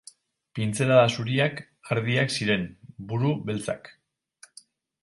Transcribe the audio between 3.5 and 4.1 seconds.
beltzak.